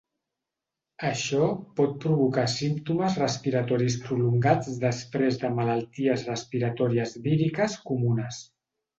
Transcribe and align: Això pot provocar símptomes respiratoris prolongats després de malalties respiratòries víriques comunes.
Això 1.07 1.47
pot 1.79 1.91
provocar 2.05 2.45
símptomes 2.53 3.17
respiratoris 3.21 3.97
prolongats 4.07 4.71
després 4.85 5.37
de 5.43 5.51
malalties 5.59 6.23
respiratòries 6.31 7.13
víriques 7.27 7.77
comunes. 7.91 8.41